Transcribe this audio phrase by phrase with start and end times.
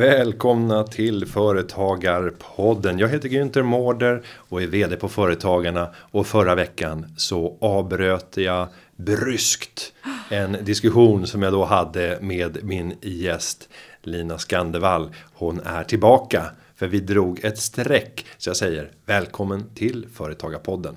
[0.00, 2.98] Välkomna till Företagarpodden.
[2.98, 5.88] Jag heter Günther Mårder och är vd på Företagarna.
[6.10, 9.92] Och förra veckan så avbröt jag bryskt
[10.30, 13.68] en diskussion som jag då hade med min gäst
[14.02, 15.10] Lina Skandevall.
[15.34, 16.44] Hon är tillbaka
[16.74, 18.26] för vi drog ett streck.
[18.38, 20.94] Så jag säger välkommen till Företagarpodden.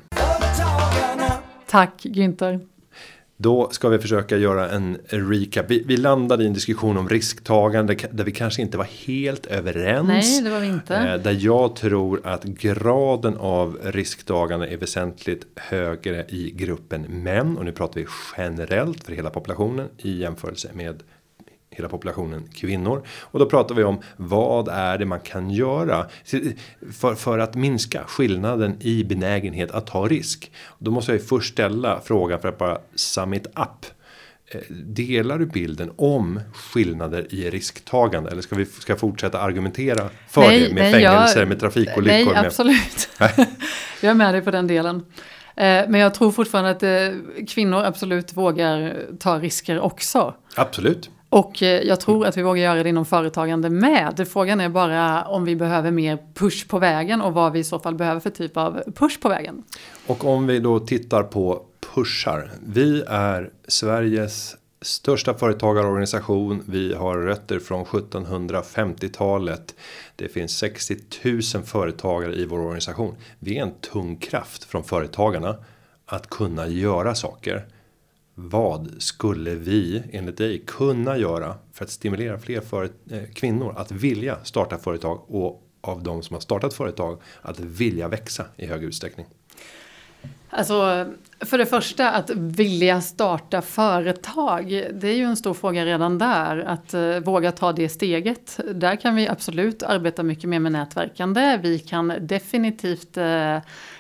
[1.68, 2.73] Tack Günther.
[3.38, 5.66] Då ska vi försöka göra en recap.
[5.70, 10.08] Vi, vi landade i en diskussion om risktagande där vi kanske inte var helt överens.
[10.08, 10.96] Nej, det var vi inte.
[10.96, 17.58] Eh, där jag tror att graden av risktagande är väsentligt högre i gruppen män.
[17.58, 21.04] Och nu pratar vi generellt för hela populationen i jämförelse med
[21.76, 23.04] hela populationen kvinnor.
[23.08, 26.06] Och då pratar vi om vad är det man kan göra
[26.92, 30.52] för, för att minska skillnaden i benägenhet att ta risk.
[30.80, 33.86] Då måste jag ju först ställa frågan för att bara sum it up.
[34.48, 40.42] Eh, delar du bilden om skillnader i risktagande eller ska vi ska fortsätta argumentera för
[40.42, 42.34] nej, det med nej, fängelser, jag, med trafikolyckor?
[42.34, 43.10] Nej, absolut.
[44.02, 45.06] jag är med dig på den delen.
[45.56, 50.34] Eh, men jag tror fortfarande att eh, kvinnor absolut vågar ta risker också.
[50.56, 51.10] Absolut.
[51.34, 54.28] Och eh, jag tror att vi vågar göra det inom företagande med.
[54.34, 57.80] Frågan är bara om vi behöver mer push på vägen och vad vi i så
[57.80, 59.64] fall behöver för typ av push på vägen.
[60.08, 61.62] Och om vi då tittar på
[61.96, 62.52] pushar.
[62.66, 66.64] Vi är Sveriges största företagarorganisation.
[66.66, 69.76] Vi har rötter från 1750-talet.
[70.16, 73.16] Det finns 60 000 företagare i vår organisation.
[73.40, 75.56] Vi är en tung kraft från företagarna
[76.06, 77.66] att kunna göra saker.
[78.36, 83.92] Vad skulle vi enligt dig kunna göra för att stimulera fler för, eh, kvinnor att
[83.92, 88.86] vilja starta företag och av de som har startat företag att vilja växa i högre
[88.86, 89.26] utsträckning?
[90.50, 91.06] Alltså,
[91.40, 96.58] för det första att vilja starta företag, det är ju en stor fråga redan där.
[96.58, 98.60] Att uh, våga ta det steget.
[98.74, 101.60] Där kan vi absolut arbeta mycket mer med nätverkande.
[101.64, 103.58] Vi kan definitivt uh,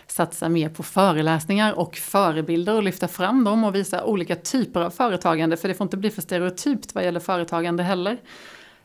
[0.08, 4.90] satsa mer på föreläsningar och förebilder och lyfta fram dem och visa olika typer av
[4.90, 5.58] företagande.
[5.58, 8.18] För det får inte bli för stereotypt vad gäller företagande heller.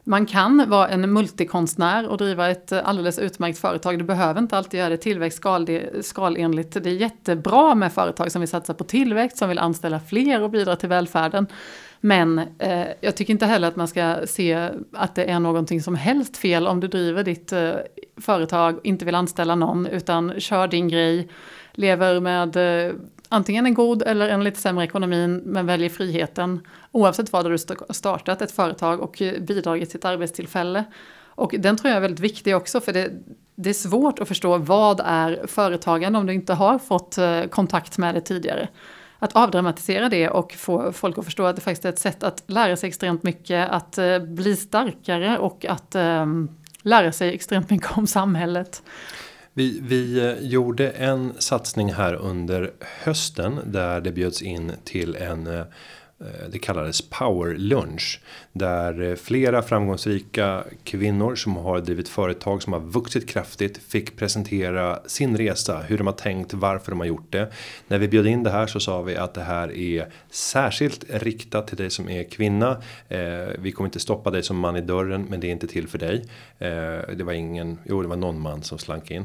[0.08, 3.98] Man kan vara en multikonstnär och driva ett alldeles utmärkt företag.
[3.98, 6.72] Du behöver inte alltid göra det tillväxtskalenligt.
[6.82, 10.50] Det är jättebra med företag som vill satsa på tillväxt, som vill anställa fler och
[10.50, 11.46] bidra till välfärden.
[12.00, 15.94] Men eh, jag tycker inte heller att man ska se att det är någonting som
[15.94, 17.72] helst fel om du driver ditt eh,
[18.16, 21.28] företag, inte vill anställa någon, utan kör din grej,
[21.72, 22.94] lever med eh,
[23.28, 26.60] antingen en god eller en lite sämre ekonomin men väljer friheten.
[26.92, 27.58] Oavsett vad du
[27.90, 30.84] startat ett företag och bidragit till ett arbetstillfälle.
[31.26, 33.10] Och den tror jag är väldigt viktig också, för det,
[33.54, 37.98] det är svårt att förstå vad är företagande om du inte har fått eh, kontakt
[37.98, 38.68] med det tidigare
[39.18, 42.42] att avdramatisera det och få folk att förstå att det faktiskt är ett sätt att
[42.46, 46.50] lära sig extremt mycket, att eh, bli starkare och att um,
[46.82, 48.82] lära sig extremt mycket om samhället.
[49.58, 52.70] Vi, vi eh, gjorde en satsning här under
[53.02, 55.64] hösten där det bjöds in till en Eh,
[56.20, 58.20] Eh, det kallades power lunch
[58.52, 64.98] där eh, flera framgångsrika kvinnor som har drivit företag som har vuxit kraftigt fick presentera
[65.06, 67.52] sin resa, hur de har tänkt, varför de har gjort det.
[67.88, 71.66] När vi bjöd in det här så sa vi att det här är särskilt riktat
[71.68, 72.82] till dig som är kvinna.
[73.08, 73.18] Eh,
[73.58, 75.98] vi kommer inte stoppa dig som man i dörren, men det är inte till för
[75.98, 76.24] dig.
[77.16, 79.24] det var ingen, jo det var någon man som slank in.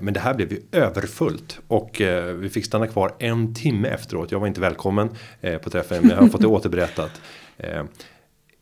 [0.00, 2.02] men det här blev ju överfullt och
[2.34, 4.32] vi fick stanna kvar en timme efteråt.
[4.32, 5.08] Jag var inte välkommen
[5.62, 7.20] på träffen har fått det återberättat.
[7.58, 7.82] Eh,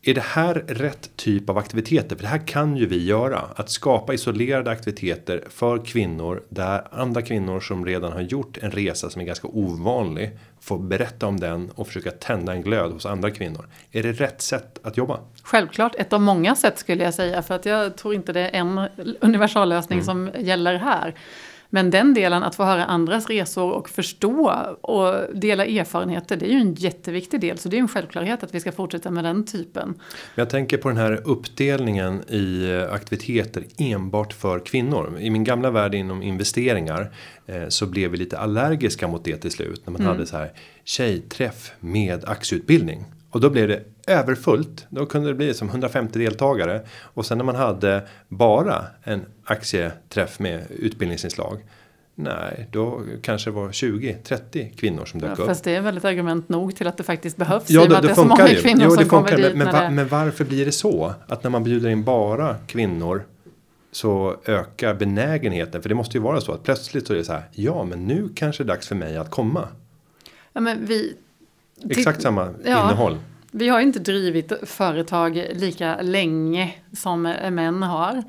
[0.07, 2.15] är det här rätt typ av aktiviteter?
[2.15, 3.39] För det här kan ju vi göra.
[3.55, 6.43] Att skapa isolerade aktiviteter för kvinnor.
[6.49, 10.37] Där andra kvinnor som redan har gjort en resa som är ganska ovanlig.
[10.61, 13.65] Får berätta om den och försöka tända en glöd hos andra kvinnor.
[13.91, 15.19] Är det rätt sätt att jobba?
[15.43, 17.41] Självklart, ett av många sätt skulle jag säga.
[17.41, 18.87] För att jag tror inte det är en
[19.21, 20.05] universallösning mm.
[20.05, 21.15] som gäller här.
[21.75, 24.51] Men den delen, att få höra andras resor och förstå
[24.81, 27.57] och dela erfarenheter, det är ju en jätteviktig del.
[27.57, 29.93] Så det är en självklarhet att vi ska fortsätta med den typen.
[30.35, 35.17] Jag tänker på den här uppdelningen i aktiviteter enbart för kvinnor.
[35.19, 37.11] I min gamla värld inom investeringar
[37.45, 39.81] eh, så blev vi lite allergiska mot det till slut.
[39.85, 40.13] När man mm.
[40.13, 40.51] hade så här
[40.83, 43.05] tjejträff med aktieutbildning.
[43.35, 44.85] Och då blev det överfullt.
[44.89, 46.81] Då kunde det bli som 150 deltagare.
[47.01, 51.57] Och sen när man hade bara en aktieträff med utbildningsinslag.
[52.15, 55.47] Nej, då kanske det var 20-30 kvinnor som dök ja, upp.
[55.47, 57.69] Fast det är väldigt argument nog till att det faktiskt behövs.
[57.69, 58.61] Ja, det, det, det funkar ju.
[58.65, 59.37] Jo, det funkar.
[59.37, 61.13] Men, men, va, men varför blir det så?
[61.27, 63.25] Att när man bjuder in bara kvinnor
[63.91, 65.81] så ökar benägenheten.
[65.81, 67.43] För det måste ju vara så att plötsligt så är det så här.
[67.51, 69.67] Ja, men nu kanske det är dags för mig att komma.
[70.53, 71.15] Ja, men vi
[71.89, 73.17] Exakt samma ja, innehåll.
[73.51, 78.23] Vi har inte drivit företag lika länge som män har.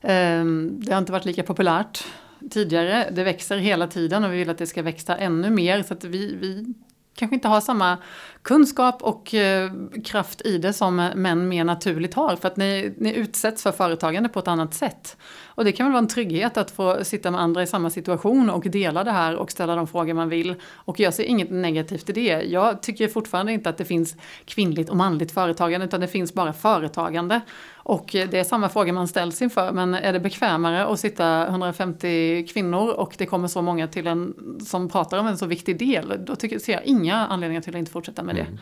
[0.00, 2.04] Ehm, det har inte varit lika populärt
[2.50, 3.08] tidigare.
[3.12, 5.82] Det växer hela tiden och vi vill att det ska växa ännu mer.
[5.82, 6.74] Så att vi, vi
[7.14, 7.98] kanske inte har samma
[8.44, 9.70] kunskap och eh,
[10.04, 12.36] kraft i det som män mer naturligt har.
[12.36, 15.16] För att ni, ni utsätts för företagande på ett annat sätt.
[15.46, 18.50] Och det kan väl vara en trygghet att få sitta med andra i samma situation
[18.50, 20.54] och dela det här och ställa de frågor man vill.
[20.74, 22.42] Och jag ser inget negativt i det.
[22.42, 26.52] Jag tycker fortfarande inte att det finns kvinnligt och manligt företagande utan det finns bara
[26.52, 27.40] företagande.
[27.86, 32.46] Och det är samma fråga man ställs inför, men är det bekvämare att sitta 150
[32.52, 34.34] kvinnor och det kommer så många till en
[34.66, 37.78] som pratar om en så viktig del, då tycker, ser jag inga anledningar till att
[37.78, 38.40] inte fortsätta med det.
[38.40, 38.58] Mm.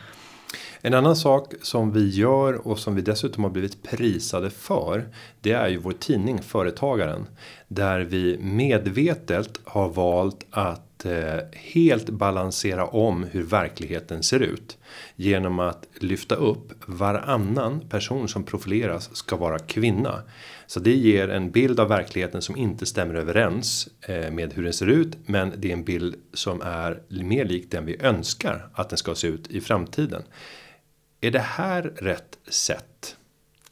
[0.81, 5.05] En annan sak som vi gör och som vi dessutom har blivit prisade för.
[5.41, 7.25] Det är ju vår tidning Företagaren.
[7.67, 14.77] Där vi medvetet har valt att eh, helt balansera om hur verkligheten ser ut.
[15.15, 20.21] Genom att lyfta upp varannan person som profileras ska vara kvinna.
[20.67, 24.73] Så det ger en bild av verkligheten som inte stämmer överens eh, med hur den
[24.73, 25.17] ser ut.
[25.25, 29.15] Men det är en bild som är mer lik den vi önskar att den ska
[29.15, 30.23] se ut i framtiden.
[31.21, 33.15] Är det här rätt sätt?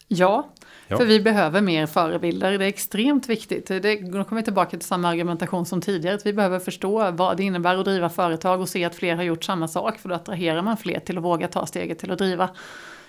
[0.07, 0.54] Ja,
[0.92, 0.98] ja.
[0.98, 2.58] för vi behöver mer förebilder.
[2.58, 3.68] Det är extremt viktigt.
[3.68, 6.16] Det, då kommer vi tillbaka till samma argumentation som tidigare.
[6.16, 9.24] Att vi behöver förstå vad det innebär att driva företag och se att fler har
[9.24, 10.00] gjort samma sak.
[10.00, 12.50] För då attraherar man fler till att våga ta steget till att driva.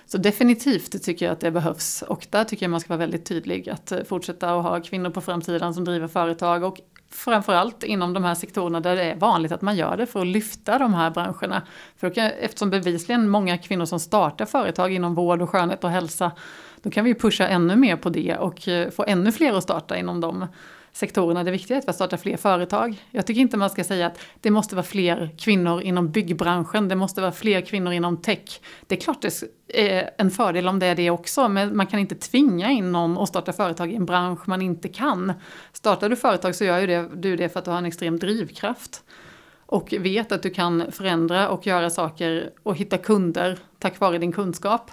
[0.05, 2.01] Så definitivt tycker jag att det behövs.
[2.01, 3.69] Och där tycker jag man ska vara väldigt tydlig.
[3.69, 6.63] Att eh, fortsätta att ha kvinnor på framsidan som driver företag.
[6.63, 6.79] Och
[7.13, 10.27] framförallt inom de här sektorerna där det är vanligt att man gör det för att
[10.27, 11.61] lyfta de här branscherna.
[11.97, 16.31] För eftersom bevisligen många kvinnor som startar företag inom vård och skönhet och hälsa,
[16.83, 19.97] då kan vi pusha ännu mer på det och eh, få ännu fler att starta
[19.97, 20.47] inom de
[20.93, 21.43] sektorerna.
[21.43, 23.03] Det viktiga är att starta fler företag.
[23.11, 26.95] Jag tycker inte man ska säga att det måste vara fler kvinnor inom byggbranschen, det
[26.95, 28.61] måste vara fler kvinnor inom tech.
[28.87, 31.87] Det är klart det är eh, en fördel om det är det också, men man
[31.87, 35.33] kan inte tvinga in någon att starta företag i en bransch man inte kan.
[35.73, 38.19] Startar du företag så gör ju det, du det för att du har en extrem
[38.19, 39.03] drivkraft
[39.65, 44.31] och vet att du kan förändra och göra saker och hitta kunder tack vare din
[44.31, 44.91] kunskap.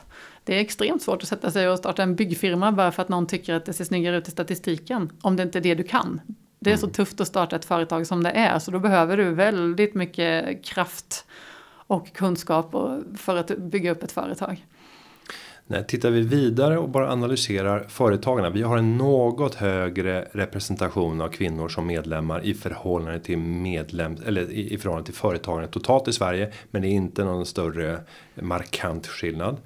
[0.50, 3.26] Det är extremt svårt att sätta sig och starta en byggfirma bara för att någon
[3.26, 5.12] tycker att det ser snyggare ut i statistiken.
[5.22, 6.20] Om det inte är det du kan.
[6.60, 6.92] Det är så mm.
[6.92, 8.58] tufft att starta ett företag som det är.
[8.58, 11.26] Så då behöver du väldigt mycket kraft
[11.86, 12.74] och kunskap
[13.16, 14.66] för att bygga upp ett företag.
[15.66, 18.50] Nej, tittar vi vidare och bara analyserar företagarna.
[18.50, 24.50] Vi har en något högre representation av kvinnor som medlemmar i förhållande till medlem eller
[24.50, 26.52] i, i förhållande till företagarna totalt i Sverige.
[26.70, 28.00] Men det är inte någon större
[28.42, 29.56] markant skillnad.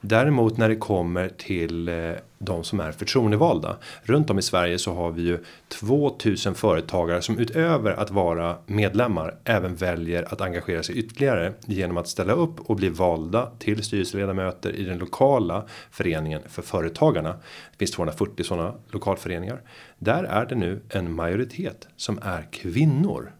[0.00, 3.76] Däremot när det kommer till eh, de som är förtroendevalda.
[4.02, 5.38] Runt om i Sverige så har vi ju
[5.68, 12.08] 2000 företagare som utöver att vara medlemmar även väljer att engagera sig ytterligare genom att
[12.08, 17.32] ställa upp och bli valda till styrelseledamöter i den lokala föreningen för företagarna.
[17.72, 19.60] Det finns 240 sådana lokalföreningar.
[19.98, 23.32] Där är det nu en majoritet som är kvinnor.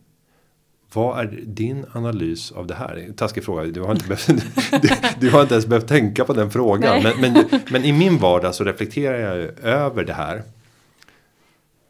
[0.94, 3.08] Vad är din analys av det här?
[3.16, 3.64] Taskig fråga.
[3.64, 4.26] Du har inte, behövt,
[4.82, 4.88] du,
[5.20, 7.02] du, har inte ens behövt tänka på den frågan.
[7.02, 10.42] Men, men, men, i min vardag så reflekterar jag över det här.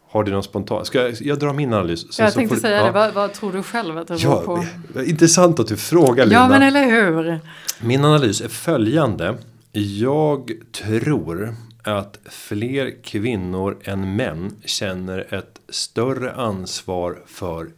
[0.09, 0.85] Har du någon spontan?
[0.85, 2.12] Ska jag, jag dra min analys?
[2.12, 2.85] Så, jag tänkte säga ja.
[2.85, 2.90] det.
[2.90, 4.64] Vad, vad, tror du själv att det ja, på?
[5.00, 6.40] Intressant att du frågar Linda.
[6.40, 7.40] Ja men eller hur.
[7.81, 9.35] Min analys är följande.
[9.73, 17.69] Jag tror att fler kvinnor än män känner ett större ansvar för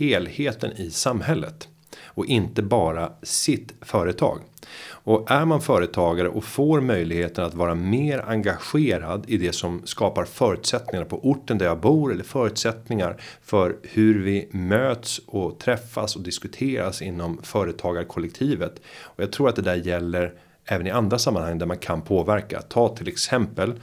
[0.00, 1.68] helheten i samhället
[2.04, 4.40] och inte bara sitt företag.
[4.88, 10.24] Och är man företagare och får möjligheten att vara mer engagerad i det som skapar
[10.24, 16.22] förutsättningar på orten där jag bor eller förutsättningar för hur vi möts och träffas och
[16.22, 18.80] diskuteras inom företagarkollektivet.
[19.02, 20.32] Och jag tror att det där gäller
[20.64, 22.62] även i andra sammanhang där man kan påverka.
[22.62, 23.74] Ta till exempel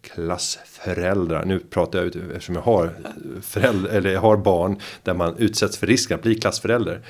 [0.00, 1.44] klassföräldrar.
[1.44, 5.36] Nu pratar jag ut eftersom jag har eh, föräldrar eller jag har barn där man
[5.38, 7.02] utsätts för risken att bli klassförälder.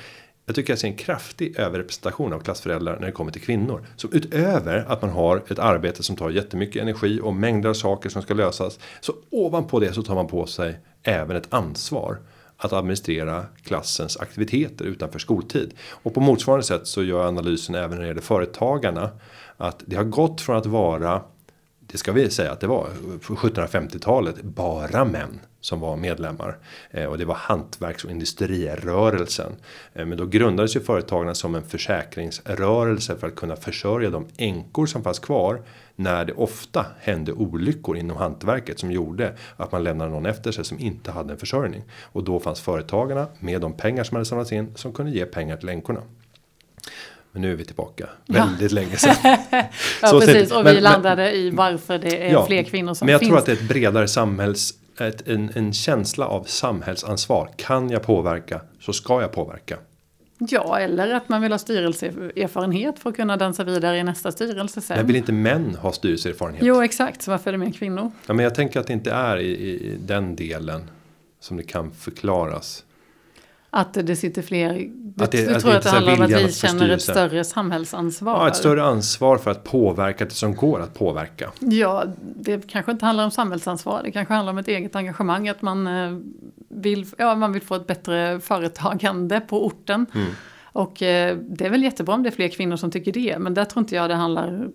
[0.45, 3.85] Jag tycker jag ser en kraftig överrepresentation av klassföräldrar när det kommer till kvinnor.
[3.95, 8.09] Som utöver att man har ett arbete som tar jättemycket energi och mängder av saker
[8.09, 8.79] som ska lösas.
[8.99, 12.17] Så ovanpå det så tar man på sig även ett ansvar
[12.57, 15.73] att administrera klassens aktiviteter utanför skoltid.
[15.89, 19.09] Och på motsvarande sätt så gör analysen även när det gäller företagarna.
[19.57, 21.21] Att det har gått från att vara
[21.91, 22.89] det ska vi säga att det var
[23.27, 26.57] på 1750-talet bara män som var medlemmar
[26.91, 29.55] eh, och det var hantverks och industrirörelsen.
[29.93, 34.85] Eh, men då grundades ju företagen som en försäkringsrörelse för att kunna försörja de änkor
[34.85, 35.61] som fanns kvar
[35.95, 40.65] när det ofta hände olyckor inom hantverket som gjorde att man lämnade någon efter sig
[40.65, 44.51] som inte hade en försörjning och då fanns företagarna med de pengar som hade samlats
[44.51, 46.01] in som kunde ge pengar till änkorna.
[47.37, 49.15] Men nu är vi tillbaka väldigt länge sedan.
[50.01, 53.05] ja Så precis och men- vi landade i varför det är Ja, fler kvinnor som
[53.05, 53.29] Men jag finns.
[53.29, 57.49] tror att det är ett bredare samhälls ett, en, en känsla av samhällsansvar.
[57.55, 59.77] Kan jag påverka så ska jag påverka.
[60.37, 64.81] Ja, eller att man vill ha styrelseerfarenhet för att kunna dansa vidare i nästa styrelse
[64.81, 64.97] sen.
[64.97, 66.63] Men vill inte män ha styrelseerfarenhet?
[66.65, 67.21] Jo, exakt.
[67.21, 68.11] Så varför är det mer kvinnor?
[68.27, 70.89] Ja, men jag tänker att det inte är i, i den delen
[71.39, 72.83] som det kan förklaras.
[73.77, 74.89] Att det sitter fler.
[74.93, 77.01] Du, Att det- du att tror det att det handlar om att vi känner ett
[77.01, 78.33] större samhällsansvar?
[78.33, 81.51] Ja, ett större ansvar för att påverka det som går att påverka.
[81.59, 82.03] Ja,
[82.35, 84.01] det kanske inte handlar om samhällsansvar.
[84.03, 85.49] Det kanske handlar om ett eget engagemang.
[85.49, 86.17] Att man eh,
[86.69, 90.05] vill, ja, man vill få ett bättre företagande på orten.
[90.15, 90.27] Mm.
[90.63, 93.39] Och eh, det är väl jättebra om det är fler kvinnor som tycker det.
[93.39, 94.67] Men där tror inte jag det handlar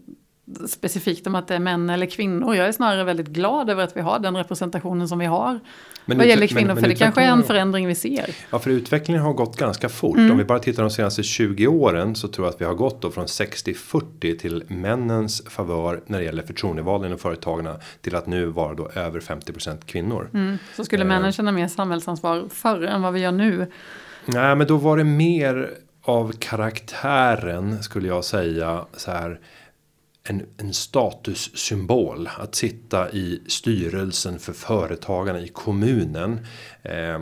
[0.69, 2.55] specifikt om att det är män eller kvinnor.
[2.55, 5.61] Jag är snarare väldigt glad över att vi har den representationen som vi har.
[6.05, 8.31] Men vad gäller kvinnor, men- men för det kanske är en förändring vi ser.
[8.51, 10.17] Ja, för utvecklingen har gått ganska fort.
[10.17, 10.31] Mm.
[10.31, 13.03] Om vi bara tittar de senaste 20 åren så tror jag att vi har gått
[13.03, 18.47] då från 60-40 till männens favör när det gäller förtroendevalen inom företagarna till att nu
[18.47, 20.31] vara då över 50% kvinnor.
[20.35, 20.59] Mm.
[20.77, 21.09] Så skulle Eh.
[21.09, 23.67] männen känna mer samhällsansvar förr än vad vi gör nu.
[24.27, 25.71] Nej, men då var det mer
[26.05, 29.41] av karaktären skulle jag säga så här.
[30.25, 36.47] En, en statussymbol att sitta i styrelsen för företagarna i kommunen.
[36.83, 37.21] Eh,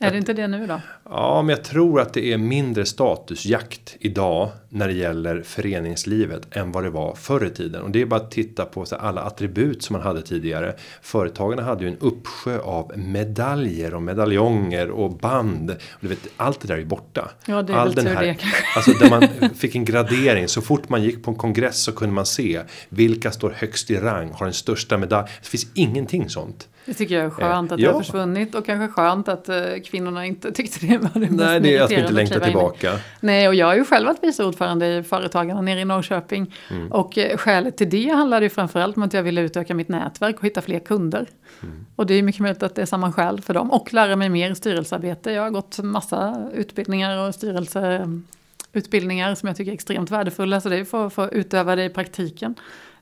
[0.00, 0.80] Är det inte det nu då?
[1.10, 6.72] Ja, men jag tror att det är mindre statusjakt idag när det gäller föreningslivet än
[6.72, 7.82] vad det var förr i tiden.
[7.82, 10.74] Och det är bara att titta på här, alla attribut som man hade tidigare.
[11.02, 15.70] Företagarna hade ju en uppsjö av medaljer och medaljonger och band.
[15.70, 17.30] Och du vet, allt det där är borta.
[17.46, 18.64] Ja, det är All väl den det kanske.
[18.76, 20.48] Alltså där man fick en gradering.
[20.48, 23.96] Så fort man gick på en kongress så kunde man se vilka står högst i
[23.96, 25.28] rang, har den största medalj.
[25.42, 26.68] Det finns ingenting sånt.
[26.86, 27.92] Det tycker jag är skönt att det ja.
[27.92, 31.76] har försvunnit och kanske skönt att eh, kvinnorna inte tyckte det var det Nej, det
[31.76, 32.92] är att vi inte längtar in tillbaka.
[33.20, 36.54] Nej, och jag är ju själv varit vice ordförande i Företagarna nere i Norrköping.
[36.70, 36.92] Mm.
[36.92, 40.38] Och eh, skälet till det handlade ju framförallt om att jag ville utöka mitt nätverk
[40.38, 41.26] och hitta fler kunder.
[41.62, 41.86] Mm.
[41.96, 43.70] Och det är mycket möjligt att det är samma skäl för dem.
[43.70, 45.32] Och lära mig mer styrelsearbete.
[45.32, 50.60] Jag har gått massa utbildningar och styrelseutbildningar som jag tycker är extremt värdefulla.
[50.60, 52.54] Så det är för att få utöva det i praktiken.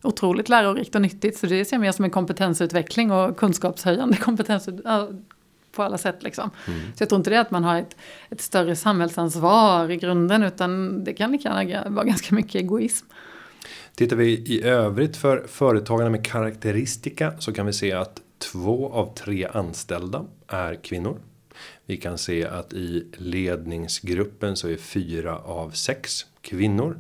[0.03, 1.39] Otroligt lärorikt och nyttigt.
[1.39, 4.69] Så det ser jag mer som en kompetensutveckling och kunskapshöjande kompetens
[5.77, 6.23] på alla sätt.
[6.23, 6.51] Liksom.
[6.67, 6.81] Mm.
[6.81, 7.97] Så jag tror inte det är att man har ett,
[8.31, 10.43] ett större samhällsansvar i grunden.
[10.43, 13.07] Utan det kan lika vara ganska mycket egoism.
[13.95, 19.15] Tittar vi i övrigt för företagarna med karaktäristika så kan vi se att två av
[19.15, 21.19] tre anställda är kvinnor.
[21.87, 26.99] Vi kan se att i ledningsgruppen så är fyra av sex kvinnor.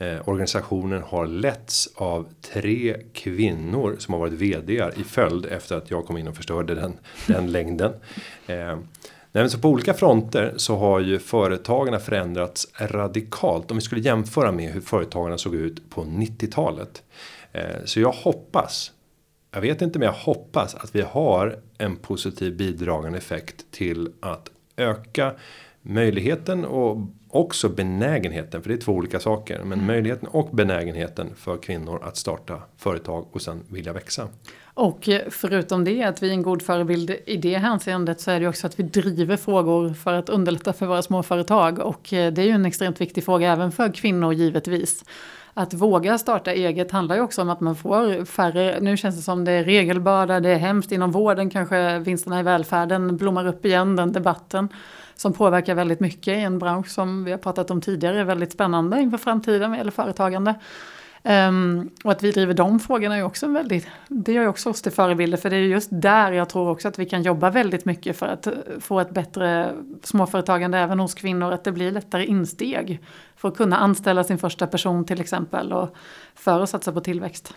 [0.00, 5.90] Eh, organisationen har letts av tre kvinnor som har varit vd i följd efter att
[5.90, 6.92] jag kom in och förstörde den,
[7.26, 7.92] den längden.
[8.46, 8.78] Eh,
[9.32, 13.70] Nej, men så på olika fronter så har ju företagarna förändrats radikalt.
[13.70, 17.02] Om vi skulle jämföra med hur företagarna såg ut på 90-talet.
[17.52, 18.92] Eh, Så jag hoppas,
[19.50, 24.50] jag vet inte men jag hoppas att vi har en positiv bidragande effekt till att
[24.76, 25.34] öka
[25.82, 26.98] möjligheten och
[27.30, 28.62] också benägenheten.
[28.62, 29.62] För det är två olika saker.
[29.64, 34.28] Men möjligheten och benägenheten för kvinnor att starta företag och sen vilja växa.
[34.74, 38.40] Och eh, förutom det att vi är en god förebild i det hänseendet så är
[38.40, 41.78] det också att vi driver frågor för att underlätta för våra småföretag.
[41.78, 45.04] Och eh, det är ju en extremt viktig fråga även för kvinnor givetvis.
[45.54, 49.22] Att våga starta eget handlar ju också om att man får färre, nu känns det
[49.22, 53.66] som det är regelbörda, det är hemskt inom vården, kanske vinsterna i välfärden blommar upp
[53.66, 54.68] igen, den debatten.
[55.20, 58.52] Som påverkar väldigt mycket i en bransch som vi har pratat om tidigare är väldigt
[58.52, 60.54] spännande inför framtiden eller gäller företagande.
[61.22, 64.82] Um, och att vi driver de frågorna är också väldigt, det gör ju också oss
[64.82, 67.84] till förebilder för det är just där jag tror också att vi kan jobba väldigt
[67.84, 72.24] mycket för att eh, få ett bättre småföretagande även hos kvinnor, att det blir lättare
[72.24, 73.00] insteg
[73.36, 75.94] för att kunna anställa sin första person till exempel och
[76.34, 77.54] för att satsa på tillväxt.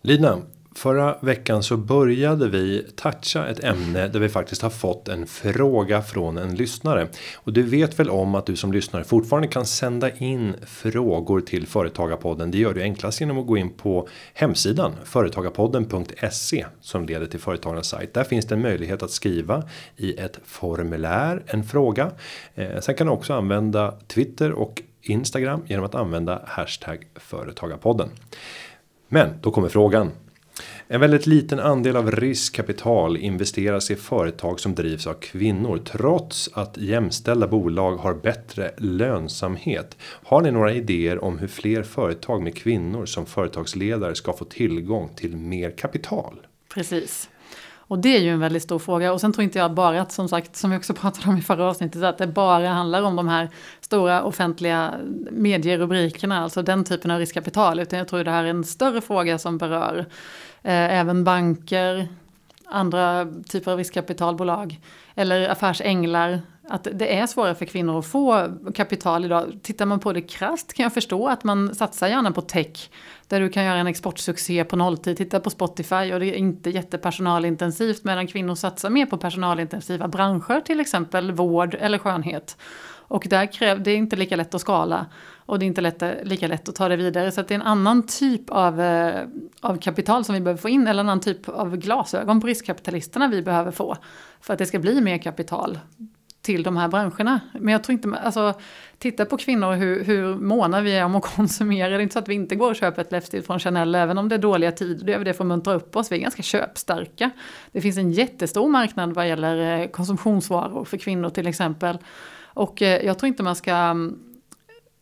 [0.00, 0.38] Lina,
[0.78, 6.02] förra veckan så började vi toucha ett ämne där vi faktiskt har fått en fråga
[6.02, 7.08] från en lyssnare.
[7.34, 11.66] Och du vet väl om att du som lyssnare fortfarande kan sända in frågor till
[11.66, 12.50] Företagarpodden.
[12.50, 17.88] Det gör du enklast genom att gå in på hemsidan företagarpodden.se som leder till Företagarnas
[17.88, 18.14] sajt.
[18.14, 19.62] Där finns det en möjlighet att skriva
[19.96, 22.10] i ett formulär en fråga.
[22.54, 28.08] Eh, sen kan du också använda Twitter och Instagram genom att använda hashtag Företagarpodden.
[29.08, 30.10] Men då kommer frågan.
[30.88, 36.76] En väldigt liten andel av riskkapital investeras i företag som drivs av kvinnor trots att
[36.76, 39.96] jämställda bolag har bättre lönsamhet.
[40.02, 45.10] Har ni några idéer om hur fler företag med kvinnor som företagsledare ska få tillgång
[45.16, 46.46] till mer kapital?
[46.74, 47.28] Precis.
[47.88, 49.12] Och det är ju en väldigt stor fråga.
[49.12, 51.42] Och sen tror inte jag bara att, som sagt, som vi också pratade om i
[51.42, 53.48] förra avsnittet, att det bara handlar om de här
[53.80, 54.94] stora offentliga
[55.30, 57.80] medierubrikerna, alltså den typen av riskkapital.
[57.80, 59.98] Utan jag tror det här är en större fråga som berör
[60.62, 62.08] eh, även banker,
[62.66, 64.80] andra typer av riskkapitalbolag
[65.14, 66.40] eller affärsänglar.
[66.68, 69.58] Att det är svårare för kvinnor att få kapital idag.
[69.62, 72.90] Tittar man på det krasst kan jag förstå att man satsar gärna på tech.
[73.28, 75.16] Där du kan göra en exportsuccé på nolltid.
[75.16, 78.04] Titta på Spotify och det är inte jättepersonalintensivt.
[78.04, 80.60] Medan kvinnor satsar mer på personalintensiva branscher.
[80.60, 82.56] Till exempel vård eller skönhet.
[83.08, 85.06] Och där kräv, det är inte lika lätt att skala.
[85.36, 87.32] Och det är inte lätt, lika lätt att ta det vidare.
[87.32, 89.26] Så det är en annan typ av, eh,
[89.60, 90.86] av kapital som vi behöver få in.
[90.86, 93.96] Eller en annan typ av glasögon på riskkapitalisterna vi behöver få.
[94.40, 95.78] För att det ska bli mer kapital
[96.46, 97.40] till de här branscherna.
[97.52, 98.54] Men jag tror inte, alltså
[98.98, 101.88] titta på kvinnor hur, hur måna vi är om att konsumera.
[101.88, 104.18] Det är inte så att vi inte går och köper ett läppstift från Chanel även
[104.18, 105.04] om det är dåliga tider.
[105.06, 106.12] det gör vi det för att muntra upp oss.
[106.12, 107.30] Vi är ganska köpstarka.
[107.72, 111.98] Det finns en jättestor marknad vad gäller eh, konsumtionsvaror för kvinnor till exempel.
[112.44, 114.18] Och eh, jag tror inte man ska mm,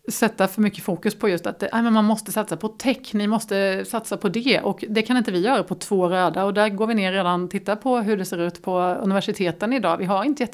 [0.09, 3.27] sätta för mycket fokus på just att nej, men man måste satsa på tech, ni
[3.27, 4.61] måste satsa på det.
[4.61, 6.45] Och det kan inte vi göra på två röda.
[6.45, 9.97] Och där går vi ner redan, tittar på hur det ser ut på universiteten idag.
[9.97, 10.49] Vi har inte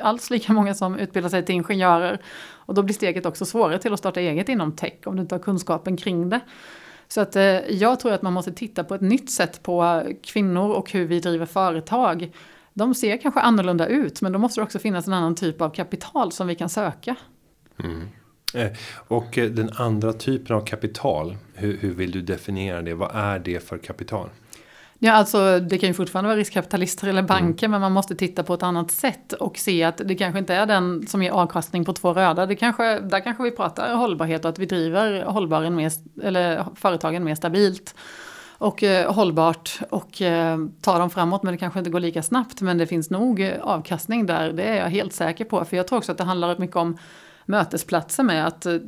[0.00, 2.20] alls lika många som utbildar sig till ingenjörer.
[2.48, 5.34] Och då blir steget också svårare till att starta eget inom tech om du inte
[5.34, 6.40] har kunskapen kring det.
[7.08, 10.70] Så att, eh, jag tror att man måste titta på ett nytt sätt på kvinnor
[10.70, 12.32] och hur vi driver företag.
[12.72, 15.70] De ser kanske annorlunda ut men då måste det också finnas en annan typ av
[15.70, 17.16] kapital som vi kan söka.
[17.84, 18.08] Mm.
[18.54, 18.72] Eh,
[19.08, 22.94] och eh, den andra typen av kapital, hur, hur vill du definiera det?
[22.94, 24.28] Vad är det för kapital?
[24.98, 27.70] Ja, alltså det kan ju fortfarande vara riskkapitalister eller banker, mm.
[27.70, 30.66] men man måste titta på ett annat sätt och se att det kanske inte är
[30.66, 32.46] den som ger avkastning på två röda.
[32.46, 37.24] Det kanske, där kanske vi pratar hållbarhet och att vi driver hållbaren mer, eller företagen
[37.24, 37.94] mer stabilt
[38.58, 41.42] och eh, hållbart och eh, tar dem framåt.
[41.42, 42.60] Men det kanske inte går lika snabbt.
[42.60, 45.64] Men det finns nog avkastning där, det är jag helt säker på.
[45.64, 46.98] För jag tror också att det handlar mycket om
[47.46, 48.46] mötesplatser med.
[48.46, 48.78] att eh,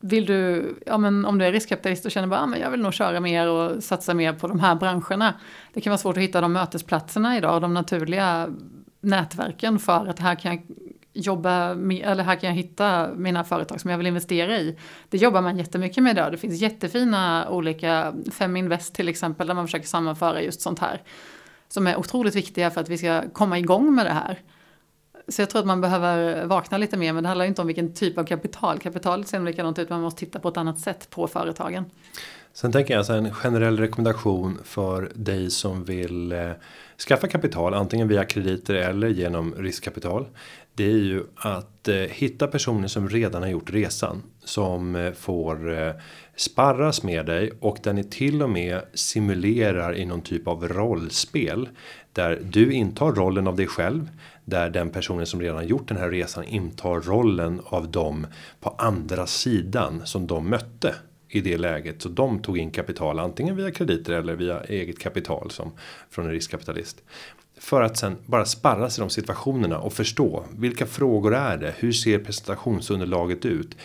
[0.00, 2.82] vill du, ja men om du är riskkapitalist och känner bara, ja, men jag vill
[2.82, 5.34] nog köra mer och satsa mer på de här branscherna.
[5.72, 8.48] Det kan vara svårt att hitta de mötesplatserna idag, de naturliga
[9.00, 10.62] nätverken för att här kan jag
[11.12, 14.78] jobba med, eller här kan jag hitta mina företag som jag vill investera i.
[15.08, 16.32] Det jobbar man jättemycket med idag.
[16.32, 21.02] Det finns jättefina olika, Feminvest till exempel, där man försöker sammanföra just sånt här.
[21.68, 24.38] Som är otroligt viktiga för att vi ska komma igång med det här.
[25.28, 27.94] Så jag tror att man behöver vakna lite mer, men det handlar inte om vilken
[27.94, 28.78] typ av kapital.
[28.78, 31.84] Kapitalet ser likadant ut, man måste titta på ett annat sätt på företagen.
[32.52, 36.50] Sen tänker jag så en generell rekommendation för dig som vill eh,
[37.08, 40.26] skaffa kapital, antingen via krediter eller genom riskkapital.
[40.78, 44.22] Det är ju att eh, hitta personer som redan har gjort resan.
[44.44, 45.92] Som eh, får eh,
[46.36, 51.68] sparras med dig och där ni till och med simulerar i någon typ av rollspel.
[52.12, 54.08] Där du intar rollen av dig själv.
[54.48, 58.26] Där den personen som redan gjort den här resan intar rollen av dem
[58.60, 60.94] på andra sidan som de mötte
[61.28, 62.02] i det läget.
[62.02, 65.72] Så de tog in kapital antingen via krediter eller via eget kapital som
[66.10, 67.02] från en riskkapitalist.
[67.58, 71.74] För att sen bara sparra sig de situationerna och förstå vilka frågor är det?
[71.78, 73.76] Hur ser presentationsunderlaget ut?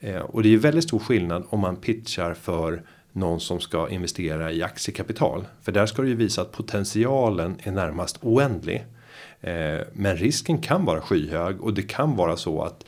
[0.00, 3.88] Eh, och det är ju väldigt stor skillnad om man pitchar för någon som ska
[3.88, 5.46] investera i aktiekapital.
[5.62, 8.86] För där ska du ju visa att potentialen är närmast oändlig.
[9.40, 12.84] Eh, men risken kan vara skyhög och det kan vara så att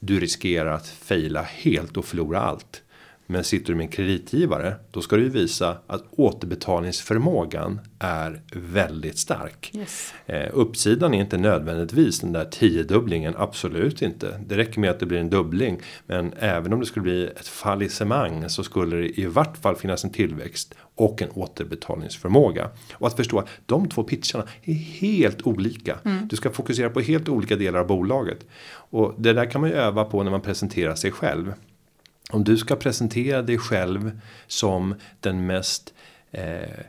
[0.00, 2.82] du riskerar att fejla helt och förlora allt.
[3.26, 9.70] Men sitter du med en kreditgivare då ska du visa att återbetalningsförmågan är väldigt stark.
[9.74, 10.14] Yes.
[10.26, 14.40] Eh, uppsidan är inte nödvändigtvis den där tiodubblingen, absolut inte.
[14.46, 15.80] Det räcker med att det blir en dubbling.
[16.06, 20.04] Men även om det skulle bli ett fallissemang så skulle det i vart fall finnas
[20.04, 22.70] en tillväxt och en återbetalningsförmåga.
[22.92, 25.98] Och att förstå att de två pitcharna är helt olika.
[26.04, 26.28] Mm.
[26.28, 28.46] Du ska fokusera på helt olika delar av bolaget.
[28.72, 31.54] Och det där kan man ju öva på när man presenterar sig själv.
[32.30, 35.94] Om du ska presentera dig själv som den mest
[36.30, 36.84] eh,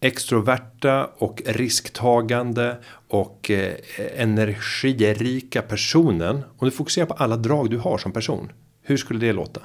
[0.00, 2.76] extroverta och risktagande
[3.08, 3.74] och eh,
[4.16, 6.42] energirika personen.
[6.58, 8.52] Om du fokuserar på alla drag du har som person.
[8.82, 9.60] Hur skulle det låta?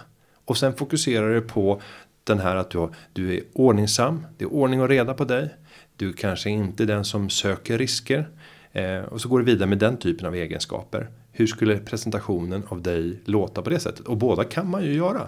[0.46, 1.82] Och sen fokuserar du på
[2.28, 4.26] den här att du, har, du är ordningsam.
[4.38, 5.50] Det är ordning och reda på dig.
[5.96, 8.30] Du kanske inte är den som söker risker.
[8.72, 11.08] Eh, och så går du vidare med den typen av egenskaper.
[11.32, 14.08] Hur skulle presentationen av dig låta på det sättet?
[14.08, 15.28] Och båda kan man ju göra.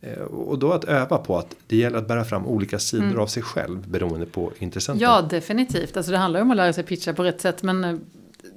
[0.00, 3.18] Eh, och då att öva på att det gäller att bära fram olika sidor mm.
[3.18, 5.02] av sig själv beroende på intressenten.
[5.02, 5.96] Ja, definitivt.
[5.96, 7.62] Alltså det handlar ju om att lära sig pitcha på rätt sätt.
[7.62, 7.96] Men eh,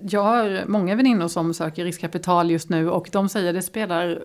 [0.01, 4.23] jag har många väninnor som söker riskkapital just nu och de säger det spelar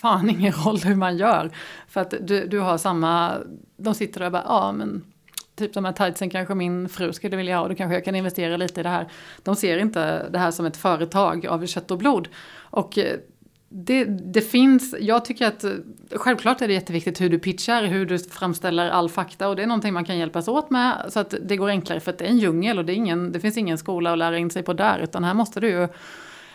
[0.00, 1.50] fan ingen roll hur man gör.
[1.88, 3.34] För att du, du har samma,
[3.76, 5.04] de sitter där och bara, ja men
[5.56, 8.14] typ de här tightsen kanske min fru skulle vilja ha, Och då kanske jag kan
[8.14, 9.08] investera lite i det här.
[9.42, 12.28] De ser inte det här som ett företag av kött och blod.
[12.56, 13.16] Och eh,
[13.68, 15.72] det, det, finns, jag tycker att eh,
[16.10, 19.66] självklart är det jätteviktigt hur du pitchar, hur du framställer all fakta och det är
[19.66, 22.28] någonting man kan hjälpas åt med så att det går enklare för att det är
[22.28, 24.72] en djungel och det, är ingen, det finns ingen skola att lära in sig på
[24.72, 25.88] där utan här måste du ju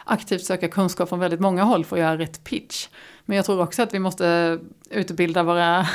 [0.06, 2.88] aktivt söka kunskap från väldigt många håll för att göra rätt pitch.
[3.26, 5.88] Men jag tror också att vi måste utbilda våra,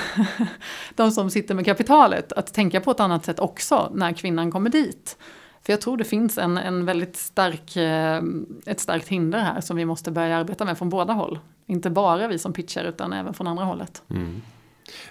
[0.94, 4.70] de som sitter med kapitalet, att tänka på ett annat sätt också när kvinnan kommer
[4.70, 5.16] dit.
[5.62, 8.22] För jag tror det finns en, en väldigt stark, eh,
[8.66, 11.38] ett starkt hinder här som vi måste börja arbeta med från båda håll.
[11.66, 14.02] Inte bara vi som pitchar utan även från andra hållet.
[14.10, 14.42] Mm.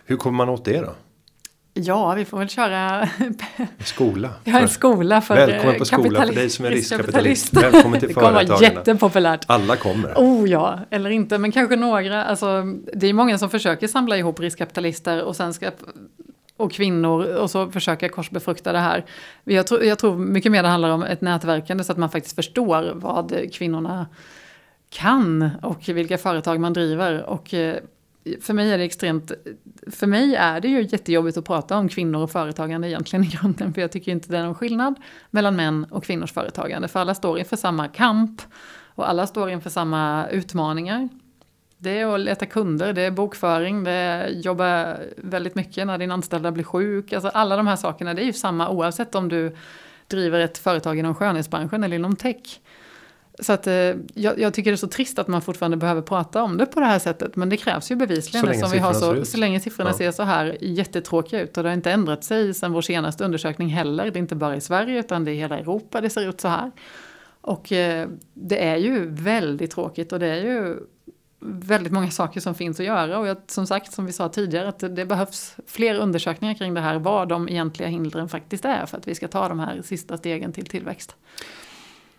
[0.05, 0.93] Hur kommer man åt det då?
[1.81, 3.09] Ja, vi får väl köra
[3.79, 4.29] skola.
[4.43, 7.53] Ja, en skola för Välkommen på skola för dig som är riskkapitalist.
[7.53, 8.33] Välkommen till företagen.
[8.39, 9.45] Det kommer vara jättepopulärt.
[9.47, 10.13] Alla kommer.
[10.15, 12.23] Oh ja, eller inte, men kanske några.
[12.25, 12.63] Alltså,
[12.93, 15.71] det är många som försöker samla ihop riskkapitalister och sen ska
[16.57, 19.05] och kvinnor och så försöka korsbefrukta det här.
[19.43, 22.35] Jag tror, jag tror mycket mer det handlar om ett nätverkande så att man faktiskt
[22.35, 24.07] förstår vad kvinnorna
[24.89, 27.23] kan och vilka företag man driver.
[27.23, 27.75] Och eh,
[28.41, 29.31] för mig är det extremt,
[29.87, 33.73] för mig är det ju jättejobbigt att prata om kvinnor och företagande egentligen i grunden.
[33.73, 34.95] För jag tycker inte det är någon skillnad
[35.29, 36.87] mellan män och kvinnors företagande.
[36.87, 38.41] För alla står inför samma kamp
[38.95, 41.09] och alla står inför samma utmaningar.
[41.77, 46.11] Det är att leta kunder, det är bokföring, det är jobba väldigt mycket när din
[46.11, 47.13] anställda blir sjuk.
[47.13, 49.55] Alltså alla de här sakerna, det är ju samma oavsett om du
[50.07, 52.59] driver ett företag inom skönhetsbranschen eller inom tech.
[53.41, 53.73] Så att, eh,
[54.13, 56.79] jag, jag, tycker det är så trist att man fortfarande behöver prata om det på
[56.79, 57.35] det här sättet.
[57.35, 58.41] Men det krävs ju bevisligen.
[58.41, 59.97] Så länge som vi har så, så länge siffrorna ja.
[59.97, 61.57] ser så här jättetråkiga ut.
[61.57, 64.11] Och det har inte ändrat sig sedan vår senaste undersökning heller.
[64.11, 66.41] Det är inte bara i Sverige utan det är i hela Europa det ser ut
[66.41, 66.71] så här.
[67.41, 70.77] Och eh, det är ju väldigt tråkigt och det är ju
[71.41, 73.19] väldigt många saker som finns att göra.
[73.19, 76.73] Och jag, som sagt, som vi sa tidigare, att det, det behövs fler undersökningar kring
[76.73, 76.99] det här.
[76.99, 80.53] Vad de egentliga hindren faktiskt är för att vi ska ta de här sista stegen
[80.53, 81.15] till tillväxt.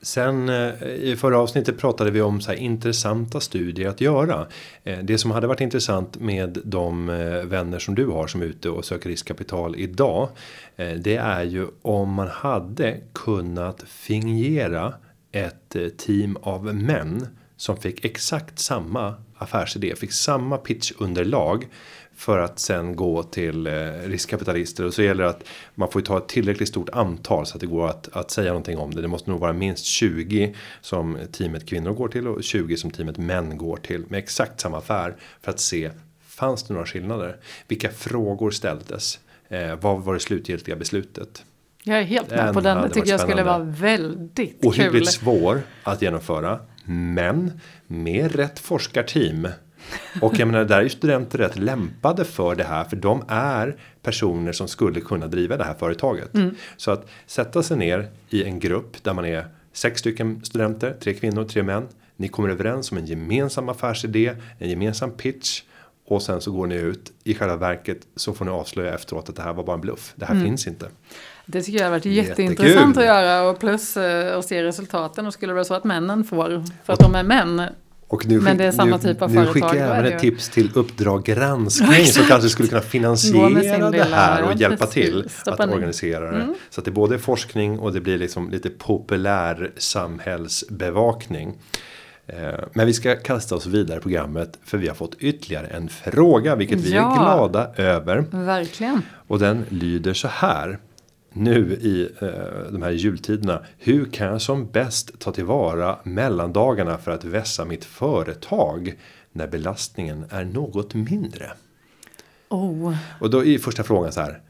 [0.02, 4.46] Sen eh, i förra avsnittet pratade vi om så här intressanta studier att göra.
[4.84, 8.46] Eh, det som hade varit intressant med de eh, vänner som du har som är
[8.46, 10.28] ute och söker riskkapital idag.
[10.76, 14.94] Det är ju om man hade kunnat fingera
[15.32, 21.68] ett team av män som fick exakt samma affärsidé, fick samma pitchunderlag
[22.20, 23.72] för att sen gå till eh,
[24.04, 27.60] riskkapitalister och så gäller det att man får ta ett tillräckligt stort antal så att
[27.60, 29.02] det går att, att säga någonting om det.
[29.02, 33.18] Det måste nog vara minst 20 som teamet kvinnor går till och 20 som teamet
[33.18, 35.90] män går till med exakt samma affär för att se
[36.26, 37.36] fanns det några skillnader?
[37.68, 39.18] Vilka frågor ställdes?
[39.48, 41.44] Eh, vad var det slutgiltiga beslutet?
[41.82, 42.82] Jag är helt med på den.
[42.82, 44.70] Det tycker jag skulle vara väldigt kul.
[44.70, 46.60] Ohyggligt svår att genomföra.
[46.84, 49.48] Men med rätt forskarteam
[50.20, 52.84] och jag menar, där är ju studenter rätt lämpade för det här.
[52.84, 56.34] För de är personer som skulle kunna driva det här företaget.
[56.34, 56.54] Mm.
[56.76, 61.14] Så att sätta sig ner i en grupp där man är sex stycken studenter, tre
[61.14, 61.88] kvinnor, tre män.
[62.16, 65.62] Ni kommer överens om en gemensam affärsidé, en gemensam pitch.
[66.06, 67.12] Och sen så går ni ut.
[67.24, 70.12] I själva verket så får ni avslöja efteråt att det här var bara en bluff.
[70.16, 70.46] Det här mm.
[70.46, 70.88] finns inte.
[71.46, 75.26] Det tycker jag har varit jätteintressant att göra och plus eh, att se resultaten.
[75.26, 77.62] Och skulle det vara så att männen får, för att de är män,
[78.10, 79.54] och nu, Men det är samma typ av nu företag.
[79.54, 84.04] Nu skickar jag även ett tips till Uppdrag granskning som kanske skulle kunna finansiera det
[84.04, 86.42] här och hjälpa till att organisera det.
[86.42, 86.54] Mm.
[86.70, 91.58] Så att det är både forskning och det blir liksom lite populär samhällsbevakning.
[92.26, 92.36] Eh,
[92.72, 96.56] men vi ska kasta oss vidare i programmet för vi har fått ytterligare en fråga
[96.56, 98.24] vilket vi ja, är glada över.
[98.30, 99.02] Verkligen.
[99.26, 100.78] Och den lyder så här
[101.32, 103.62] nu i eh, de här jultiderna.
[103.78, 108.94] Hur kan jag som bäst ta tillvara mellandagarna för att vässa mitt företag
[109.32, 111.50] när belastningen är något mindre?
[112.48, 112.94] Oh.
[113.20, 114.40] Och då är första frågan så här.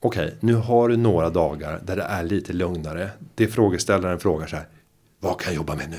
[0.00, 3.10] Okej, okay, nu har du några dagar där det är lite lugnare.
[3.34, 4.66] Det frågeställaren frågar så här.
[5.20, 5.96] Vad kan jag jobba med nu?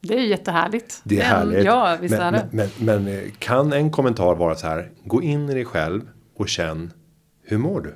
[0.00, 1.00] Det är jättehärligt.
[1.04, 1.64] Det är härligt.
[1.64, 2.48] Ja, visst men, är det.
[2.50, 4.90] Men, men, men kan en kommentar vara så här.
[5.04, 6.02] Gå in i dig själv
[6.36, 6.92] och känn.
[7.42, 7.94] Hur mår du?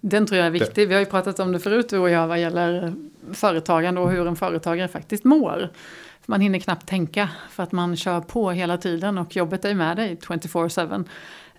[0.00, 0.88] Den tror jag är viktig.
[0.88, 2.94] Vi har ju pratat om det förut du och jag vad gäller
[3.32, 5.68] företagande och hur en företagare faktiskt mår.
[6.26, 9.96] Man hinner knappt tänka för att man kör på hela tiden och jobbet är med
[9.96, 11.04] dig 24-7.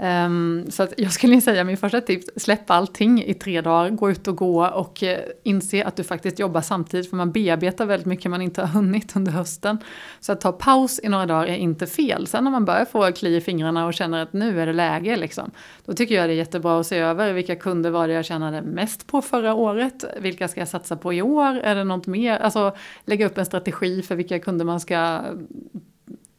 [0.01, 4.11] Um, så att jag skulle säga min första tips, släpp allting i tre dagar, gå
[4.11, 5.09] ut och gå och uh,
[5.43, 9.15] inse att du faktiskt jobbar samtidigt för man bearbetar väldigt mycket man inte har hunnit
[9.15, 9.77] under hösten.
[10.19, 12.27] Så att ta paus i några dagar är inte fel.
[12.27, 15.15] Sen när man börjar få kli i fingrarna och känner att nu är det läge
[15.15, 15.51] liksom,
[15.85, 18.61] då tycker jag det är jättebra att se över vilka kunder var det jag tjänade
[18.61, 22.37] mest på förra året, vilka ska jag satsa på i år, är det något mer,
[22.37, 25.21] alltså lägga upp en strategi för vilka kunder man ska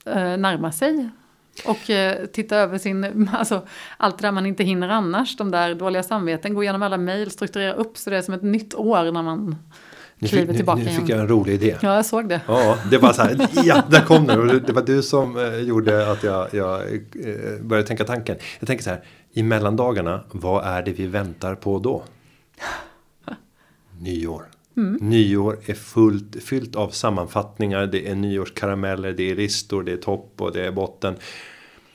[0.06, 1.10] eh, närma sig
[1.64, 5.74] och eh, titta över sin, alltså allt det där man inte hinner annars, de där
[5.74, 9.12] dåliga samveten, gå igenom alla mejl, strukturera upp så det är som ett nytt år
[9.12, 9.56] när man
[10.18, 11.76] Nu fick, nu, nu fick jag en rolig idé.
[11.80, 12.40] Ja, jag såg det.
[12.46, 14.62] Ja, det var så här, ja, där kom den.
[14.66, 18.36] Det var du som eh, gjorde att jag, jag eh, började tänka tanken.
[18.58, 22.02] Jag tänker så här, i mellandagarna, vad är det vi väntar på då?
[23.98, 24.46] Nyår.
[25.00, 30.34] Nyår är fullt, fyllt av sammanfattningar, det är nyårskarameller, det är listor, det är topp
[30.36, 31.14] och det är botten.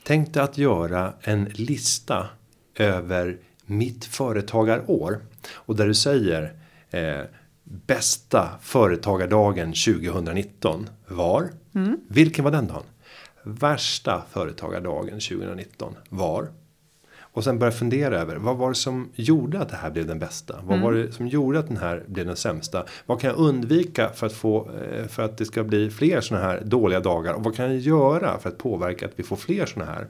[0.02, 2.26] Tänk dig att göra en lista
[2.74, 5.18] över mitt företagarår.
[5.52, 6.52] Och där du säger
[6.90, 7.20] eh,
[7.64, 11.50] bästa företagardagen 2019 var.
[12.08, 12.82] Vilken var den dagen?
[13.42, 16.48] Värsta företagardagen 2019 var.
[17.36, 20.18] Och sen börja fundera över vad var det som gjorde att det här blev den
[20.18, 20.60] bästa?
[20.62, 22.84] Vad var det som gjorde att den här blev den sämsta?
[23.06, 26.44] Vad kan jag undvika för att få eh, för att det ska bli fler sådana
[26.44, 27.34] här dåliga dagar?
[27.34, 30.06] Och vad kan jag göra för att påverka att vi får fler sådana här?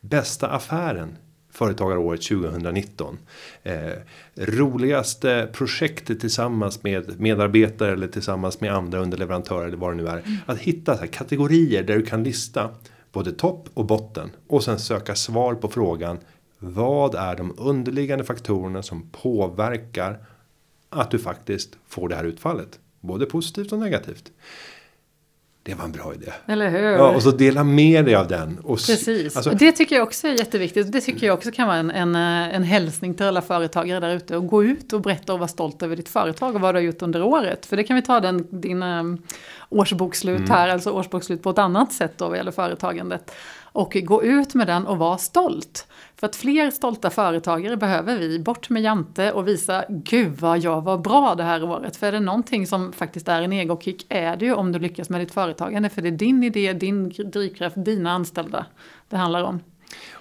[0.00, 1.16] Bästa affären
[1.50, 3.18] Företagaråret 2019.
[3.62, 3.74] Eh,
[4.34, 10.22] roligaste projektet tillsammans med medarbetare eller tillsammans med andra underleverantörer eller vad det nu är.
[10.46, 12.70] Att hitta så här kategorier där du kan lista
[13.12, 14.30] både topp och botten.
[14.48, 16.18] Och sen söka svar på frågan.
[16.68, 20.18] Vad är de underliggande faktorerna som påverkar
[20.90, 22.78] att du faktiskt får det här utfallet?
[23.00, 24.32] Både positivt och negativt.
[25.62, 26.32] Det var en bra idé.
[26.46, 26.82] Eller hur?
[26.90, 28.58] Ja, och så dela med dig av den.
[28.58, 30.92] Och Precis, alltså- och det tycker jag också är jätteviktigt.
[30.92, 34.14] Det tycker jag också kan vara en, en, eh, en hälsning till alla företagare där
[34.16, 34.36] ute.
[34.36, 36.82] Och gå ut och berätta och vara stolt över ditt företag och vad du har
[36.82, 37.66] gjort under året.
[37.66, 39.22] För det kan vi ta den, din um,
[39.68, 40.50] årsbokslut Mm.
[40.50, 43.30] här, alltså årsbokslut på ett annat sätt då vad gäller företagandet.
[43.72, 45.86] Och gå ut med den och vara stolt.
[46.20, 48.38] För att fler stolta företagare behöver vi.
[48.38, 51.96] Bort med Jante och visa, gud vad jag var bra det här året.
[51.96, 55.10] För är det någonting som faktiskt är en egokick är det ju om du lyckas
[55.10, 55.88] med ditt företagande.
[55.88, 58.66] För det är din idé, din drivkraft, dina anställda
[59.08, 59.60] det handlar om.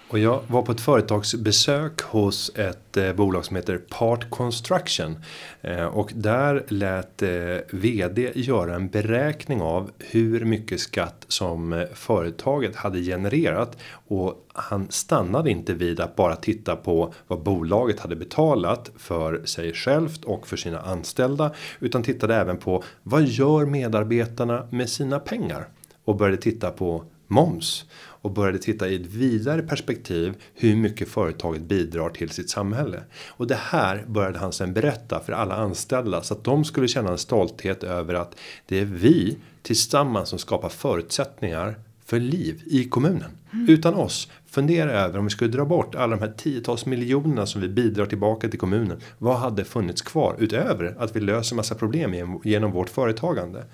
[0.07, 5.17] Och jag var på ett företagsbesök hos ett eh, bolag som heter Part Construction.
[5.61, 7.29] Eh, och där lät eh,
[7.69, 13.77] vd göra en beräkning av hur mycket skatt som eh, företaget hade genererat.
[14.07, 19.73] Och han stannade inte vid att bara titta på vad bolaget hade betalat för sig
[19.73, 21.51] självt och för sina anställda.
[21.79, 25.67] Utan tittade även på vad gör medarbetarna med sina pengar.
[26.03, 27.85] Och började titta på moms
[28.25, 33.03] och började titta i ett vidare perspektiv hur mycket företaget bidrar till sitt samhälle.
[33.27, 37.11] Och det här började han sen berätta för alla anställda så att de skulle känna
[37.11, 38.35] en stolthet över att
[38.65, 43.31] det är vi tillsammans som skapar förutsättningar för liv i kommunen.
[43.67, 47.61] Utan oss, fundera över om vi skulle dra bort alla de här tiotals miljonerna som
[47.61, 48.99] vi bidrar tillbaka till kommunen.
[49.17, 53.65] Vad hade funnits kvar utöver att vi löser massa problem genom vårt företagande?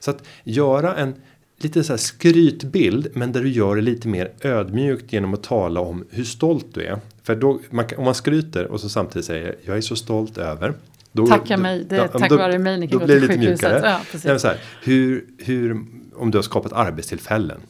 [0.00, 1.14] Så att göra en
[1.58, 5.80] lite så här skrytbild men där du gör det lite mer ödmjukt genom att tala
[5.80, 6.98] om hur stolt du är.
[7.22, 10.74] För då, man, om man skryter och så samtidigt säger jag är så stolt över.
[11.12, 13.06] Då, Tacka då- mig, det är ja, tack då- vare mig ni kan Då gå
[13.06, 13.62] till lite sjukhuset.
[13.62, 13.80] mjukare.
[13.90, 14.24] Ja, precis.
[14.24, 15.84] Nej, så här, hur, hur,
[16.16, 17.60] om du har skapat arbetstillfällen.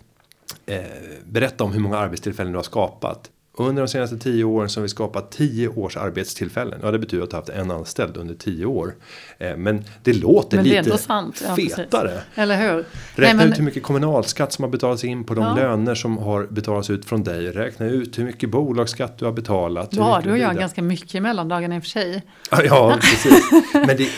[0.66, 0.78] Eh,
[1.24, 3.30] berätta om hur många arbetstillfällen du har skapat.
[3.60, 6.80] Under de senaste tio åren så har vi skapat tio års arbetstillfällen.
[6.82, 8.94] Ja, det betyder att du haft en anställd under tio år.
[9.38, 10.98] Eh, men det låter Men det lite.
[11.08, 11.74] Ja, precis.
[11.76, 12.20] fetare.
[12.34, 12.84] Eller hur?
[13.14, 15.54] Räkna Nej, ut hur mycket kommunalskatt som har betalats in på de Ja.
[15.54, 17.50] löner som har betalats ut från dig.
[17.50, 19.88] Räkna ut hur mycket bolagsskatt du har betalat.
[19.92, 22.22] Ja, du och jag ganska mycket i mellandagarna i och för sig.
[22.50, 23.50] Ja, Ja, precis.
[23.72, 24.08] Men, det,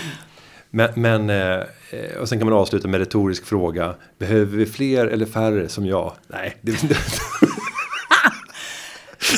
[0.70, 1.66] men, men eh,
[2.20, 3.94] och sen kan man avsluta med retorisk fråga.
[4.18, 6.12] Behöver vi fler eller färre som jag?
[6.28, 6.56] Nej.
[6.60, 6.72] Det,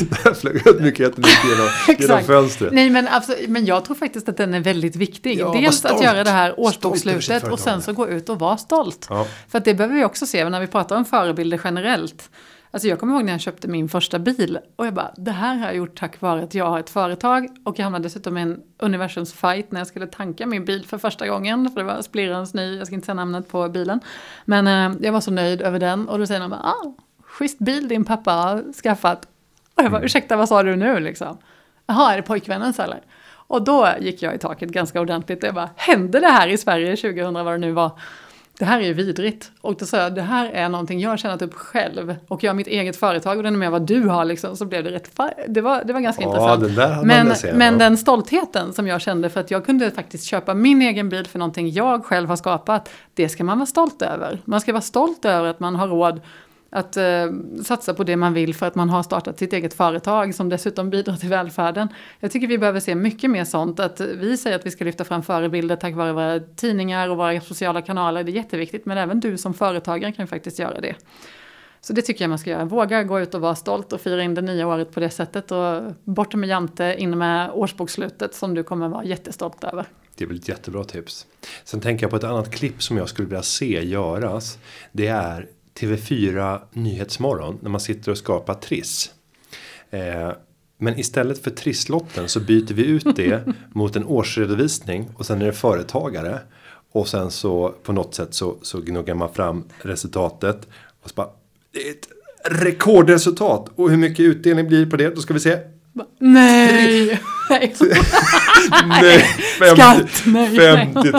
[0.01, 2.73] Där flög ut mycket jättemycket genom, genom fönstret.
[2.73, 5.39] Nej men, absolut, men jag tror faktiskt att den är väldigt viktig.
[5.39, 9.07] Ja, Dels att göra det här årsbokslutet och sen så gå ut och vara stolt.
[9.11, 9.27] Ja.
[9.49, 12.31] För att det behöver vi också se när vi pratar om förebilder generellt.
[12.75, 15.55] Alltså jag kommer ihåg när jag köpte min första bil och jag bara, det här
[15.55, 18.43] har jag gjort tack vare att jag har ett företag och jag hamnade dessutom i
[18.43, 21.71] en universums fight när jag skulle tanka min bil för första gången.
[21.71, 24.01] För det var splirrans ny, jag ska inte säga namnet på bilen.
[24.45, 27.89] Men eh, jag var så nöjd över den och då säger de ah, schysst bil
[27.89, 29.29] din pappa har skaffat.
[29.75, 31.39] Och jag bara, ursäkta vad sa du nu liksom?
[31.87, 33.01] Jaha, är det pojkvännens eller?
[33.47, 36.97] Och då gick jag i taket ganska ordentligt jag bara, hände det här i Sverige
[36.97, 37.91] 2000 vad det nu var?
[38.59, 39.51] Det här är ju vidrigt.
[39.61, 42.15] Och då sa jag, det här är någonting jag har tjänat upp själv.
[42.29, 44.57] Och jag har mitt eget företag och den är med vad du har liksom.
[44.57, 47.07] Så blev det rätt, det var, det var ganska Ja, intressant.
[47.07, 47.79] men velat se, men ja.
[47.79, 51.39] den stoltheten som jag kände för att jag kunde faktiskt köpa min egen bil för
[51.39, 52.91] någonting jag själv har skapat.
[53.15, 54.39] Det ska man vara stolt över.
[54.45, 56.21] Man ska vara stolt över att man har råd
[56.75, 57.27] att eh,
[57.65, 60.91] satsa på det man vill för att man har startat sitt eget företag som dessutom
[60.91, 61.89] bidrar till välfärden.
[62.21, 63.81] Jag tycker vi behöver se mycket mer sånt.
[63.81, 67.41] Att vi säger att vi ska lyfta fram förebilder tack vare våra tidningar och våra
[67.41, 68.25] sociala kanaler.
[68.25, 70.95] Det är jätteviktigt men även du som företagare kan faktiskt göra det.
[71.81, 72.65] Så det tycker jag man ska göra.
[72.65, 75.51] Våga gå ut och vara stolt och fira in det nya året på det sättet.
[75.51, 79.87] Och bort med Jante, in med årsbokslutet som du kommer vara jättestolt över.
[80.15, 81.27] Det är väl ett jättebra tips.
[81.65, 84.59] Sen tänker jag på ett annat klipp som jag skulle vilja se göras.
[84.93, 89.11] Det är TV4 Nyhetsmorgon när man sitter och skapar Triss.
[89.91, 90.33] Eh,
[90.79, 95.47] men istället för trisslotten så byter vi ut det mot en årsredovisning och sen är
[95.47, 96.39] det företagare.
[96.93, 100.69] Och sen så på något sätt så, så gnuggar man fram resultatet.
[101.03, 101.31] Och så bara,
[101.73, 102.09] det är ett
[102.45, 103.71] rekordresultat.
[103.75, 105.15] Och hur mycket utdelning blir på det?
[105.15, 105.59] Då ska vi se.
[106.19, 107.21] Nej!
[107.51, 107.75] nej.
[108.89, 109.25] nej,
[109.59, 111.11] 50, Skatt, nej, 50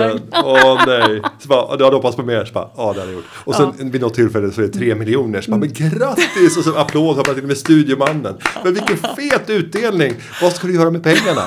[0.00, 0.20] 000.
[0.44, 1.22] Åh nej.
[1.38, 2.44] Så bara, du hade hoppats på mer.
[2.44, 3.24] Så bara, ja det hade jag gjort.
[3.34, 3.84] Och sen Ja.
[3.84, 5.40] vid något tillfälle så är det 3 miljoner.
[5.40, 6.56] Så bara, men grattis!
[6.58, 8.34] Och så applåd man till med studiomannen.
[8.64, 10.14] Men vilken fet utdelning!
[10.42, 11.42] Vad ska du göra med pengarna?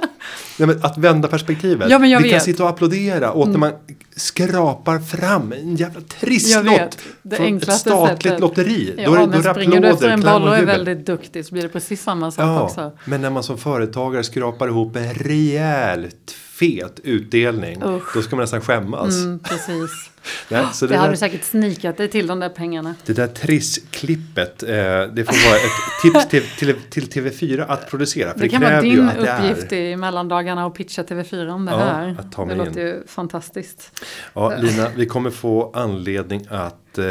[0.58, 1.90] Nej, men att vända perspektivet.
[1.90, 2.42] Ja, Vi kan vet.
[2.42, 3.72] sitta och applådera åt när man
[4.16, 6.98] skrapar fram en jävla trisslott.
[7.36, 8.40] från ett statligt sättet.
[8.40, 8.94] lotteri.
[8.98, 10.84] Ja, då är det, men då är springer du efter en boll och är jubel.
[10.84, 12.92] väldigt duktig så blir det precis samma sak Ja, också.
[13.04, 17.82] men när man som företagare skrapar ihop en rejält fet utdelning.
[17.84, 18.14] Usch.
[18.14, 19.16] Då ska man nästan skämmas.
[19.24, 19.90] Mm, precis.
[20.48, 22.94] Nej, så Det det, har du säkert snikat dig till de där pengarna.
[23.06, 24.62] det där Triss-klippet.
[24.62, 24.68] Eh,
[25.14, 28.32] det får vara ett tips till, till, till TV4 att producera.
[28.32, 29.76] För det, Det kan vara din att det uppgift är.
[29.76, 32.16] i mellandagarna och pitcha TV4 om det Ja, här.
[32.18, 32.86] att ta det mig låter in.
[32.86, 34.02] ju fantastiskt.
[34.34, 37.04] Ja, Lina, vi kommer få anledning att eh,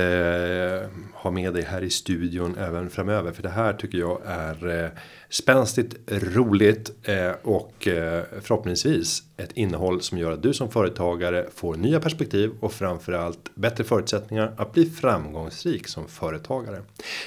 [1.24, 3.32] ha med dig här i studion även framöver.
[3.32, 4.90] För det här tycker jag är eh,
[5.30, 11.76] spänstigt, roligt eh, och eh, förhoppningsvis ett innehåll som gör att du som företagare får
[11.76, 16.82] nya perspektiv och framförallt bättre förutsättningar att bli framgångsrik som företagare.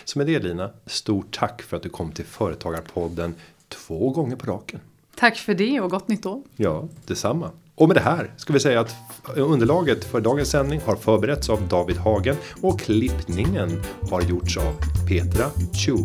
[0.05, 3.35] Så med det Lina, stort tack för att du kom till Företagarpodden
[3.69, 4.81] två gånger på raken.
[5.15, 6.43] Tack för det och gott nytt år.
[6.57, 7.51] Ja, detsamma.
[7.79, 8.97] Och med det här ska vi säga att
[9.35, 14.75] underlaget för dagens sändning har förberetts av David Hagen och klippningen har gjorts av
[15.09, 15.97] Petra Chu.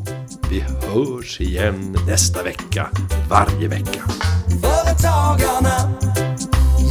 [0.49, 2.89] Vi hörs igen nästa vecka,
[3.29, 4.01] varje vecka.
[4.62, 5.91] Företagarna,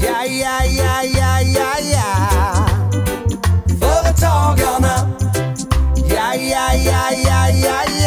[0.03, 2.67] ja, ja, ja, ja, ja, ja.
[3.81, 5.11] Företagarna,
[5.97, 8.00] ja, ja, ja, ja, ja, ja.